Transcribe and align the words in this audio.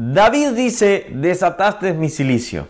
David 0.00 0.50
dice, 0.50 1.06
desataste 1.10 1.92
mi 1.92 2.08
silicio. 2.08 2.68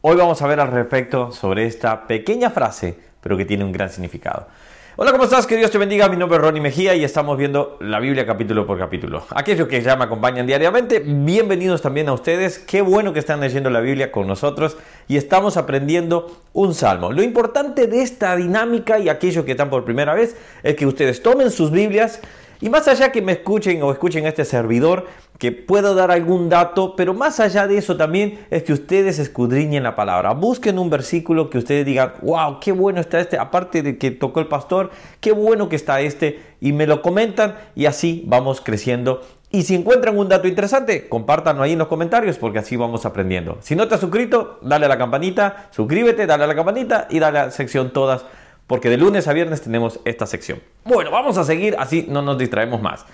Hoy 0.00 0.14
vamos 0.14 0.40
a 0.42 0.46
ver 0.46 0.60
al 0.60 0.70
respecto 0.70 1.32
sobre 1.32 1.66
esta 1.66 2.06
pequeña 2.06 2.50
frase, 2.50 2.96
pero 3.20 3.36
que 3.36 3.44
tiene 3.44 3.64
un 3.64 3.72
gran 3.72 3.90
significado. 3.90 4.46
Hola, 4.94 5.10
¿cómo 5.10 5.24
estás? 5.24 5.44
Que 5.48 5.56
Dios 5.56 5.72
te 5.72 5.78
bendiga. 5.78 6.08
Mi 6.08 6.16
nombre 6.16 6.38
es 6.38 6.44
Ronnie 6.44 6.62
Mejía 6.62 6.94
y 6.94 7.02
estamos 7.02 7.36
viendo 7.36 7.78
la 7.80 7.98
Biblia 7.98 8.24
capítulo 8.24 8.64
por 8.64 8.78
capítulo. 8.78 9.26
Aquellos 9.30 9.66
que 9.66 9.82
ya 9.82 9.96
me 9.96 10.04
acompañan 10.04 10.46
diariamente, 10.46 11.00
bienvenidos 11.00 11.82
también 11.82 12.08
a 12.10 12.12
ustedes. 12.12 12.60
Qué 12.60 12.80
bueno 12.80 13.12
que 13.12 13.18
están 13.18 13.40
leyendo 13.40 13.70
la 13.70 13.80
Biblia 13.80 14.12
con 14.12 14.28
nosotros 14.28 14.76
y 15.08 15.16
estamos 15.16 15.56
aprendiendo 15.56 16.42
un 16.52 16.74
salmo. 16.74 17.10
Lo 17.10 17.24
importante 17.24 17.88
de 17.88 18.02
esta 18.02 18.36
dinámica 18.36 19.00
y 19.00 19.08
aquellos 19.08 19.44
que 19.44 19.50
están 19.50 19.68
por 19.68 19.84
primera 19.84 20.14
vez 20.14 20.36
es 20.62 20.76
que 20.76 20.86
ustedes 20.86 21.24
tomen 21.24 21.50
sus 21.50 21.72
Biblias 21.72 22.20
y 22.60 22.68
más 22.68 22.88
allá 22.88 23.12
que 23.12 23.22
me 23.22 23.32
escuchen 23.32 23.82
o 23.82 23.92
escuchen 23.92 24.26
a 24.26 24.28
este 24.28 24.44
servidor, 24.44 25.06
que 25.38 25.52
puedo 25.52 25.94
dar 25.94 26.10
algún 26.10 26.48
dato, 26.48 26.96
pero 26.96 27.14
más 27.14 27.38
allá 27.38 27.68
de 27.68 27.78
eso 27.78 27.96
también 27.96 28.46
es 28.50 28.64
que 28.64 28.72
ustedes 28.72 29.20
escudriñen 29.20 29.84
la 29.84 29.94
palabra. 29.94 30.32
Busquen 30.32 30.78
un 30.78 30.90
versículo 30.90 31.48
que 31.48 31.58
ustedes 31.58 31.86
digan, 31.86 32.14
wow, 32.22 32.58
qué 32.60 32.72
bueno 32.72 33.00
está 33.00 33.20
este, 33.20 33.38
aparte 33.38 33.82
de 33.82 33.98
que 33.98 34.10
tocó 34.10 34.40
el 34.40 34.48
pastor, 34.48 34.90
qué 35.20 35.30
bueno 35.30 35.68
que 35.68 35.76
está 35.76 36.00
este, 36.00 36.40
y 36.60 36.72
me 36.72 36.88
lo 36.88 37.02
comentan 37.02 37.56
y 37.76 37.86
así 37.86 38.24
vamos 38.26 38.60
creciendo. 38.60 39.20
Y 39.50 39.62
si 39.62 39.76
encuentran 39.76 40.18
un 40.18 40.28
dato 40.28 40.46
interesante, 40.48 41.08
compártanlo 41.08 41.62
ahí 41.62 41.72
en 41.72 41.78
los 41.78 41.88
comentarios 41.88 42.36
porque 42.36 42.58
así 42.58 42.76
vamos 42.76 43.06
aprendiendo. 43.06 43.58
Si 43.60 43.76
no 43.76 43.88
te 43.88 43.94
has 43.94 44.00
suscrito, 44.00 44.58
dale 44.62 44.86
a 44.86 44.88
la 44.88 44.98
campanita, 44.98 45.68
suscríbete, 45.70 46.26
dale 46.26 46.44
a 46.44 46.46
la 46.48 46.54
campanita 46.54 47.06
y 47.08 47.18
dale 47.18 47.38
a 47.38 47.44
la 47.46 47.50
sección 47.50 47.92
todas 47.92 48.26
porque 48.68 48.90
de 48.90 48.98
lunes 48.98 49.26
a 49.26 49.32
viernes 49.32 49.62
tenemos 49.62 49.98
esta 50.04 50.26
sección. 50.26 50.60
Bueno, 50.84 51.10
vamos 51.10 51.36
a 51.38 51.42
seguir, 51.42 51.74
así 51.78 52.06
no 52.08 52.22
nos 52.22 52.38
distraemos 52.38 52.80
más. 52.80 53.04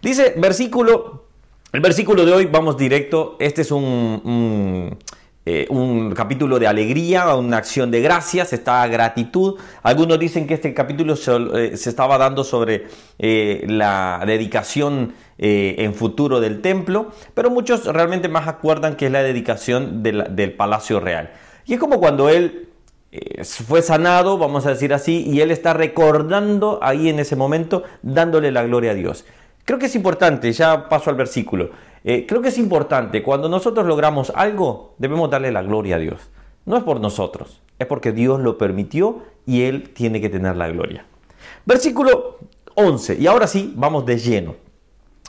Dice 0.00 0.34
versículo, 0.38 1.26
el 1.72 1.80
versículo 1.80 2.24
de 2.24 2.32
hoy, 2.32 2.46
vamos 2.46 2.78
directo, 2.78 3.36
este 3.40 3.62
es 3.62 3.72
un, 3.72 3.84
un, 4.24 4.98
eh, 5.44 5.66
capítulo 6.14 6.60
de 6.60 6.68
alegría, 6.68 7.34
una 7.34 7.56
acción 7.56 7.90
de 7.90 8.00
gracias, 8.00 8.52
está 8.52 8.86
gratitud. 8.86 9.58
Algunos 9.82 10.18
dicen 10.18 10.46
que 10.46 10.54
este 10.54 10.72
capítulo 10.72 11.16
se, 11.16 11.32
eh, 11.32 11.72
estaba 11.74 12.16
dando 12.16 12.44
sobre 12.44 12.86
eh, 13.18 13.64
la 13.66 14.22
dedicación 14.24 15.12
en 15.42 15.94
futuro 15.94 16.38
del 16.38 16.60
templo, 16.60 17.12
pero 17.32 17.48
muchos 17.48 17.86
realmente 17.86 18.28
más 18.28 18.46
acuerdan 18.46 18.94
que 18.94 19.06
es 19.06 19.12
la 19.12 19.22
dedicación 19.22 20.02
del 20.02 20.52
palacio 20.52 21.00
real. 21.00 21.30
Y 21.64 21.72
es 21.72 21.80
como 21.80 21.98
cuando 21.98 22.28
él 22.28 22.69
eh, 23.12 23.42
fue 23.44 23.82
sanado, 23.82 24.38
vamos 24.38 24.66
a 24.66 24.70
decir 24.70 24.94
así, 24.94 25.24
y 25.26 25.40
él 25.40 25.50
está 25.50 25.72
recordando 25.72 26.78
ahí 26.82 27.08
en 27.08 27.18
ese 27.18 27.34
momento, 27.34 27.82
dándole 28.02 28.52
la 28.52 28.62
gloria 28.62 28.92
a 28.92 28.94
Dios. 28.94 29.24
Creo 29.64 29.78
que 29.78 29.86
es 29.86 29.96
importante, 29.96 30.52
ya 30.52 30.88
paso 30.88 31.10
al 31.10 31.16
versículo, 31.16 31.70
eh, 32.04 32.24
creo 32.26 32.40
que 32.40 32.48
es 32.48 32.58
importante, 32.58 33.22
cuando 33.22 33.48
nosotros 33.48 33.86
logramos 33.86 34.32
algo, 34.34 34.94
debemos 34.98 35.28
darle 35.28 35.52
la 35.52 35.62
gloria 35.62 35.96
a 35.96 35.98
Dios. 35.98 36.30
No 36.64 36.76
es 36.76 36.84
por 36.84 37.00
nosotros, 37.00 37.60
es 37.78 37.86
porque 37.86 38.12
Dios 38.12 38.40
lo 38.40 38.58
permitió 38.58 39.22
y 39.44 39.62
Él 39.62 39.90
tiene 39.90 40.20
que 40.20 40.28
tener 40.28 40.56
la 40.56 40.68
gloria. 40.68 41.04
Versículo 41.66 42.38
11, 42.74 43.16
y 43.16 43.26
ahora 43.26 43.46
sí, 43.46 43.72
vamos 43.76 44.06
de 44.06 44.18
lleno. 44.18 44.54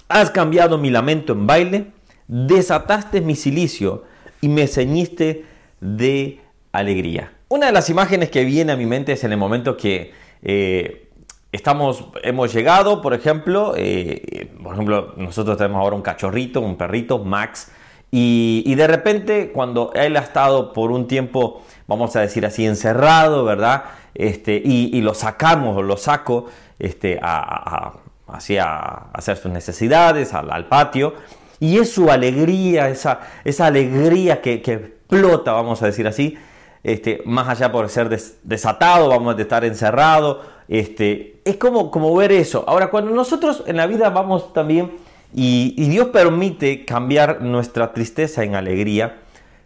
Has 0.08 0.30
cambiado 0.30 0.78
mi 0.78 0.90
lamento 0.90 1.34
en 1.34 1.48
baile, 1.48 1.92
desataste 2.28 3.22
mi 3.22 3.36
silicio 3.36 4.04
y 4.40 4.50
me 4.50 4.68
ceñiste 4.68 5.46
de 5.80 6.42
alegría. 6.72 7.32
Una 7.52 7.66
de 7.66 7.74
las 7.74 7.90
imágenes 7.90 8.30
que 8.30 8.46
viene 8.46 8.72
a 8.72 8.78
mi 8.78 8.86
mente 8.86 9.12
es 9.12 9.26
en 9.26 9.34
el 9.34 9.38
momento 9.38 9.76
que 9.76 10.14
eh, 10.42 11.10
estamos, 11.52 12.06
hemos 12.24 12.54
llegado, 12.54 13.02
por 13.02 13.14
ejemplo, 13.14 13.74
eh, 13.76 14.50
por 14.64 14.72
ejemplo, 14.72 15.14
nosotros 15.18 15.58
tenemos 15.58 15.82
ahora 15.82 15.98
un 15.98 16.02
cachorrito, 16.02 16.62
un 16.62 16.78
perrito, 16.78 17.20
Max, 17.20 17.70
y, 18.10 18.74
de 18.74 18.88
repente 18.88 19.52
cuando 19.52 19.92
él 19.96 20.16
ha 20.16 20.22
estado 20.22 20.72
por 20.72 20.92
un 20.92 21.10
tiempo, 21.10 21.62
vamos 21.88 22.16
a 22.16 22.22
decir 22.22 22.46
así, 22.46 22.66
encerrado, 22.66 23.44
¿verdad? 23.44 23.84
Este, 24.16 24.56
y, 24.56 25.02
lo 25.02 25.14
sacamos 25.14 25.76
o 25.76 25.82
lo 25.82 25.98
saco 25.98 26.46
este, 26.80 27.20
a, 27.22 27.96
hacer 28.28 29.36
sus 29.36 29.52
necesidades, 29.52 30.34
al, 30.34 30.70
patio, 30.70 31.16
y 31.60 31.80
es 31.80 31.92
su 31.92 32.10
alegría, 32.10 32.88
esa, 32.88 33.20
esa 33.44 33.66
alegría 33.66 34.42
que 34.42 34.54
explota, 34.54 35.52
vamos 35.52 35.82
a 35.82 35.88
decir 35.88 36.08
así, 36.08 36.38
este, 36.84 37.22
más 37.26 37.48
allá 37.48 37.72
por 37.72 37.90
ser 37.90 38.10
desatado, 38.44 39.10
vamos 39.10 39.38
a 39.38 39.42
estar 39.42 39.64
encerrado. 39.64 40.42
Este, 40.68 41.42
es 41.46 41.58
como, 41.58 42.16
ver 42.16 42.32
eso. 42.32 42.64
Ahora, 42.68 42.90
cuando 42.90 43.12
nosotros 43.12 43.64
en 43.68 43.78
la 43.78 43.88
vida 43.88 44.10
vamos 44.10 44.54
también 44.54 44.92
y, 45.34 45.90
Dios 45.90 46.08
permite 46.08 46.86
cambiar 46.86 47.42
nuestra 47.42 47.94
tristeza 47.94 48.44
en 48.44 48.56
alegría, 48.56 49.18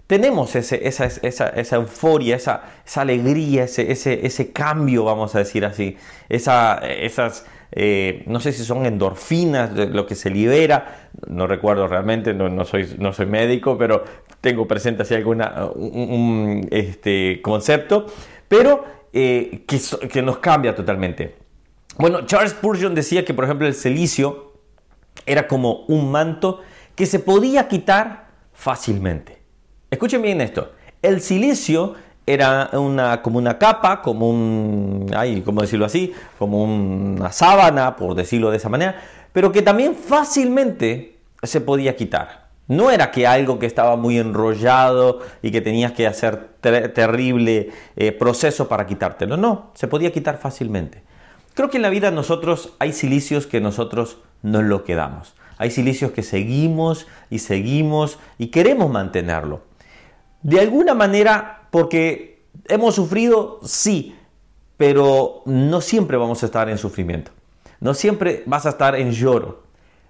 tenemos 0.07 0.55
ese, 0.55 0.87
esa, 0.87 1.05
esa, 1.05 1.49
esa, 1.49 1.75
euforia, 1.77 2.35
esa, 2.35 2.61
alegría, 2.95 3.63
ese, 3.63 3.91
ese, 3.91 4.25
ese, 4.25 4.51
cambio, 4.51 5.03
vamos 5.03 5.33
a 5.35 5.39
decir 5.39 5.65
así, 5.65 5.97
esa, 6.29 6.77
esas, 6.77 7.45
eh, 7.71 8.23
no 8.27 8.39
sé 8.39 8.51
si 8.51 8.63
son 8.63 8.85
endorfinas, 8.85 9.71
lo 9.71 10.05
que 10.05 10.13
se 10.13 10.29
libera, 10.29 11.04
no 11.27 11.47
recuerdo 11.47 11.87
realmente, 11.87 12.33
no, 12.33 12.65
soy, 12.65 13.25
médico, 13.27 13.77
pero 13.77 14.03
tengo 14.41 14.67
presente 14.67 15.03
así 15.03 15.13
alguna, 15.15 15.69
un, 15.75 16.67
este, 16.71 17.41
concepto, 17.41 18.07
pero 18.47 18.85
eh, 19.13 19.65
que, 19.65 20.21
nos 20.21 20.37
cambia 20.39 20.75
totalmente. 20.75 21.35
Bueno, 21.97 22.25
Charles 22.25 22.51
Spurgeon 22.51 22.93
decía 22.93 23.23
que, 23.23 23.33
por 23.33 23.45
ejemplo, 23.45 23.67
el 23.67 23.73
silicio 23.73 24.53
era 25.25 25.47
como 25.47 25.85
un 25.87 26.11
manto 26.11 26.61
que 26.95 27.05
se 27.05 27.19
podía 27.19 27.67
quitar 27.67 28.27
fácilmente. 28.53 29.41
Escuchen 29.89 30.21
bien 30.21 30.41
esto. 30.41 30.71
El 31.01 31.21
silicio 31.21 31.95
era 32.25 32.69
una, 32.73 33.21
como 33.21 33.37
una 33.37 33.57
capa, 33.57 34.01
como 34.01 34.29
un, 34.29 35.11
ay, 35.15 35.41
¿cómo 35.41 35.61
decirlo 35.61 35.85
así? 35.85 36.13
Como 36.39 36.63
una 36.63 37.31
sábana, 37.31 37.95
por 37.95 38.15
decirlo 38.15 38.51
de 38.51 38.57
esa 38.57 38.69
manera, 38.69 39.01
pero 39.35 39.51
que 39.51 39.61
también 39.61 39.95
fácilmente 39.95 41.17
se 41.43 41.59
podía 41.59 41.97
quitar. 41.97 42.47
No 42.69 42.89
era 42.89 43.11
que 43.11 43.27
algo 43.27 43.59
que 43.59 43.65
estaba 43.65 43.97
muy 43.97 44.17
enrollado 44.17 45.19
y 45.41 45.51
que 45.51 45.59
tenías 45.59 45.91
que 45.91 46.07
hacer 46.07 46.51
terrible 46.61 47.69
eh, 47.97 48.13
proceso 48.13 48.69
para 48.69 48.87
quitártelo. 48.87 49.35
No, 49.35 49.71
se 49.73 49.89
podía 49.89 50.13
quitar 50.13 50.37
fácilmente. 50.37 51.03
Creo 51.53 51.69
que 51.69 51.75
en 51.75 51.83
la 51.83 51.89
vida 51.89 52.11
nosotros 52.11 52.75
hay 52.79 52.93
silicios 52.93 53.45
que 53.45 53.59
nosotros 53.59 54.19
no 54.41 54.61
lo 54.61 54.85
quedamos. 54.85 55.35
Hay 55.57 55.69
silicios 55.69 56.11
que 56.11 56.23
seguimos 56.23 57.05
y 57.29 57.39
seguimos 57.39 58.19
y 58.37 58.47
queremos 58.47 58.89
mantenerlo. 58.89 59.63
De 60.43 60.61
alguna 60.61 60.93
manera, 60.93 61.67
porque 61.71 62.45
hemos 62.69 62.95
sufrido, 62.95 63.59
sí, 63.65 64.15
pero 64.77 65.41
no 65.43 65.81
siempre 65.81 66.15
vamos 66.15 66.41
a 66.41 66.45
estar 66.45 66.69
en 66.69 66.77
sufrimiento. 66.77 67.34
No 67.85 67.93
siempre 67.93 68.41
vas 68.47 68.65
a 68.65 68.69
estar 68.69 68.95
en 68.95 69.11
lloro. 69.11 69.61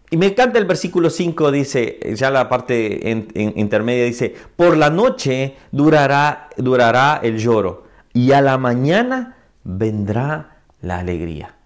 Y 0.09 0.15
me 0.15 0.27
encanta 0.27 0.57
el 0.59 0.63
versículo 0.63 1.09
5, 1.09 1.51
dice, 1.51 1.99
ya 2.15 2.31
la 2.31 2.47
parte 2.47 3.01
intermedia 3.35 4.05
dice, 4.05 4.33
por 4.55 4.77
la 4.77 4.89
noche 4.89 5.57
durará, 5.73 6.47
durará 6.55 7.19
el 7.21 7.37
lloro 7.37 7.83
y 8.13 8.31
a 8.31 8.39
la 8.39 8.57
mañana 8.57 9.35
vendrá 9.65 10.59
la 10.79 10.99
alegría. 10.99 11.57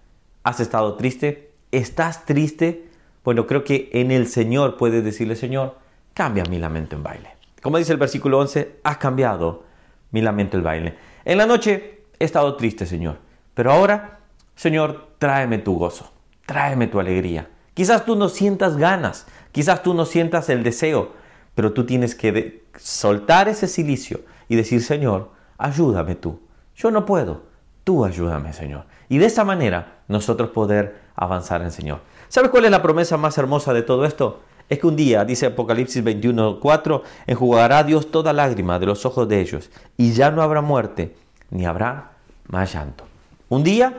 ¿Has 0.42 0.58
estado 0.58 0.96
triste? 0.96 1.52
¿Estás 1.70 2.26
triste? 2.26 2.88
Bueno, 3.22 3.46
creo 3.46 3.62
que 3.62 3.88
en 3.92 4.10
el 4.10 4.26
Señor 4.26 4.76
puedes 4.78 5.04
decirle, 5.04 5.36
Señor, 5.36 5.76
cambia 6.12 6.42
mi 6.50 6.58
lamento 6.58 6.96
en 6.96 7.04
baile. 7.04 7.36
Como 7.62 7.78
dice 7.78 7.92
el 7.92 7.98
versículo 7.98 8.40
11, 8.40 8.80
has 8.82 8.96
cambiado 8.96 9.62
mi 10.10 10.22
lamento 10.22 10.56
en 10.56 10.64
baile. 10.64 10.94
En 11.24 11.38
la 11.38 11.46
noche 11.46 12.00
he 12.18 12.24
estado 12.24 12.56
triste, 12.56 12.84
Señor, 12.84 13.18
pero 13.54 13.70
ahora, 13.70 14.19
Señor, 14.60 15.06
tráeme 15.16 15.56
tu 15.56 15.78
gozo, 15.78 16.12
tráeme 16.44 16.86
tu 16.86 17.00
alegría. 17.00 17.48
Quizás 17.72 18.04
tú 18.04 18.14
no 18.14 18.28
sientas 18.28 18.76
ganas, 18.76 19.26
quizás 19.52 19.82
tú 19.82 19.94
no 19.94 20.04
sientas 20.04 20.50
el 20.50 20.62
deseo, 20.62 21.12
pero 21.54 21.72
tú 21.72 21.86
tienes 21.86 22.14
que 22.14 22.66
soltar 22.76 23.48
ese 23.48 23.66
silicio 23.66 24.20
y 24.50 24.56
decir, 24.56 24.82
Señor, 24.82 25.30
ayúdame 25.56 26.14
tú. 26.14 26.40
Yo 26.76 26.90
no 26.90 27.06
puedo, 27.06 27.44
tú 27.84 28.04
ayúdame, 28.04 28.52
Señor. 28.52 28.84
Y 29.08 29.16
de 29.16 29.24
esa 29.24 29.44
manera 29.44 30.00
nosotros 30.08 30.50
poder 30.50 31.00
avanzar 31.16 31.62
en 31.62 31.70
Señor. 31.70 32.00
¿Sabes 32.28 32.50
cuál 32.50 32.66
es 32.66 32.70
la 32.70 32.82
promesa 32.82 33.16
más 33.16 33.38
hermosa 33.38 33.72
de 33.72 33.80
todo 33.80 34.04
esto? 34.04 34.42
Es 34.68 34.78
que 34.78 34.86
un 34.86 34.94
día, 34.94 35.24
dice 35.24 35.46
Apocalipsis 35.46 36.04
21:4, 36.04 37.02
enjugará 37.26 37.82
Dios 37.82 38.10
toda 38.10 38.34
lágrima 38.34 38.78
de 38.78 38.84
los 38.84 39.06
ojos 39.06 39.26
de 39.26 39.40
ellos, 39.40 39.70
y 39.96 40.12
ya 40.12 40.30
no 40.30 40.42
habrá 40.42 40.60
muerte, 40.60 41.16
ni 41.48 41.64
habrá 41.64 42.10
más 42.46 42.74
llanto. 42.74 43.04
Un 43.48 43.64
día, 43.64 43.94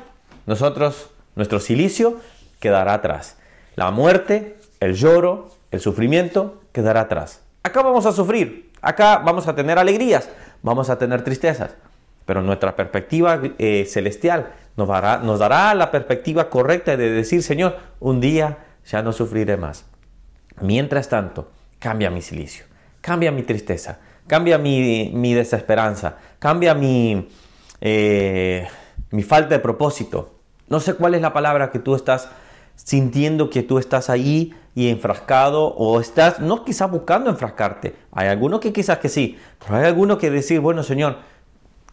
nosotros, 0.51 1.09
nuestro 1.36 1.62
silicio 1.62 2.19
quedará 2.59 2.94
atrás. 2.94 3.38
La 3.75 3.89
muerte, 3.89 4.57
el 4.81 4.95
lloro, 4.95 5.50
el 5.71 5.80
sufrimiento 5.80 6.62
quedará 6.74 7.01
atrás. 7.01 7.42
Acá 7.63 7.81
vamos 7.81 8.06
a 8.06 8.12
sufrir, 8.12 8.69
acá 8.81 9.19
vamos 9.19 9.48
a 9.48 9.56
tener 9.56 9.80
alegrías, 9.80 10.30
vamos 10.62 10.89
a 10.89 10.98
tener 10.98 11.24
tristezas, 11.24 11.71
pero 12.25 12.42
nuestra 12.42 12.75
perspectiva 12.75 13.39
eh, 13.59 13.86
celestial 13.88 14.51
nos 14.75 15.39
dará, 15.39 15.74
la 15.74 15.89
perspectiva 15.89 16.50
correcta 16.50 16.97
de 16.97 17.12
decir, 17.12 17.44
Señor, 17.44 17.77
un 18.01 18.19
día 18.19 18.57
ya 18.86 19.01
no 19.01 19.13
sufriré 19.13 19.56
más. 19.56 19.86
Mientras 20.59 21.07
tanto, 21.07 21.50
cambia 21.80 22.09
mi 22.09 22.21
silicio, 22.21 22.65
cambia 23.00 23.31
mi 23.31 23.44
tristeza, 23.44 24.00
cambia 24.27 24.57
mi, 24.57 25.33
desesperanza, 25.33 26.18
cambia 26.39 26.75
eh, 27.80 28.68
mi 29.12 29.24
falta 29.24 29.56
de 29.56 29.59
propósito. 29.59 30.40
No 30.71 30.79
sé 30.79 30.94
cuál 30.94 31.15
es 31.15 31.21
la 31.21 31.33
palabra 31.33 31.69
que 31.69 31.79
tú 31.79 31.95
estás 31.95 32.29
sintiendo 32.75 33.50
que 33.50 33.62
tú 33.62 33.77
estás 33.77 34.09
ahí 34.09 34.56
y 34.73 34.88
enfrascado 34.88 35.68
o 35.68 36.00
estás, 36.00 36.39
no 36.39 36.63
quizás 36.63 36.89
buscando 36.89 37.29
enfrascarte. 37.29 37.94
Hay 38.13 38.29
algunos 38.29 38.62
que 38.62 38.71
quizás 38.71 39.00
que 39.00 39.09
sí, 39.09 39.38
pero 39.59 39.75
hay 39.75 39.85
algunos 39.85 40.18
que 40.18 40.31
decir, 40.31 40.62
bueno 40.62 40.81
Señor, 40.81 41.18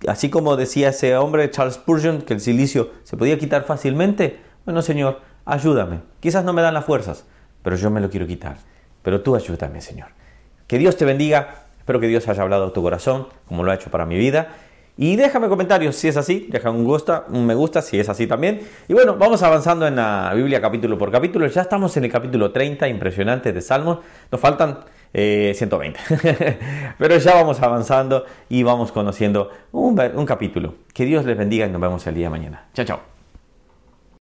así 0.06 0.30
como 0.30 0.56
decía 0.56 0.90
ese 0.90 1.16
hombre 1.16 1.50
Charles 1.50 1.74
Spurgeon, 1.74 2.22
que 2.22 2.34
el 2.34 2.40
silicio 2.40 2.92
se 3.02 3.16
podía 3.16 3.36
quitar 3.36 3.64
fácilmente, 3.64 4.38
bueno 4.64 4.80
Señor, 4.80 5.22
ayúdame. 5.44 6.00
Quizás 6.20 6.44
no 6.44 6.52
me 6.52 6.62
dan 6.62 6.74
las 6.74 6.84
fuerzas, 6.84 7.24
pero 7.64 7.74
yo 7.74 7.90
me 7.90 8.00
lo 8.00 8.10
quiero 8.10 8.28
quitar. 8.28 8.58
Pero 9.02 9.22
tú 9.22 9.34
ayúdame, 9.34 9.80
Señor. 9.80 10.10
Que 10.68 10.78
Dios 10.78 10.96
te 10.96 11.04
bendiga. 11.04 11.64
Espero 11.78 11.98
que 11.98 12.06
Dios 12.06 12.28
haya 12.28 12.42
hablado 12.42 12.66
a 12.66 12.72
tu 12.72 12.82
corazón, 12.82 13.26
como 13.46 13.64
lo 13.64 13.72
ha 13.72 13.74
hecho 13.74 13.90
para 13.90 14.06
mi 14.06 14.16
vida. 14.16 14.54
Y 15.00 15.14
déjame 15.14 15.48
comentarios 15.48 15.94
si 15.94 16.08
es 16.08 16.16
así, 16.16 16.48
deja 16.50 16.70
un, 16.70 16.84
gusta, 16.84 17.24
un 17.28 17.46
me 17.46 17.54
gusta 17.54 17.82
si 17.82 18.00
es 18.00 18.08
así 18.08 18.26
también. 18.26 18.60
Y 18.88 18.94
bueno, 18.94 19.14
vamos 19.16 19.44
avanzando 19.44 19.86
en 19.86 19.94
la 19.94 20.32
Biblia 20.34 20.60
capítulo 20.60 20.98
por 20.98 21.12
capítulo. 21.12 21.46
Ya 21.46 21.62
estamos 21.62 21.96
en 21.96 22.04
el 22.04 22.10
capítulo 22.10 22.50
30, 22.50 22.88
impresionante 22.88 23.52
de 23.52 23.60
Salmos. 23.60 24.00
Nos 24.32 24.40
faltan 24.40 24.80
120. 25.12 26.00
Eh, 26.24 26.58
Pero 26.98 27.16
ya 27.16 27.34
vamos 27.34 27.62
avanzando 27.62 28.24
y 28.48 28.64
vamos 28.64 28.90
conociendo 28.90 29.52
un, 29.70 30.00
un 30.16 30.26
capítulo. 30.26 30.74
Que 30.92 31.04
Dios 31.04 31.24
les 31.24 31.38
bendiga 31.38 31.64
y 31.64 31.70
nos 31.70 31.80
vemos 31.80 32.04
el 32.08 32.16
día 32.16 32.26
de 32.26 32.30
mañana. 32.30 32.66
Chao, 32.74 32.84
chao. 32.84 33.17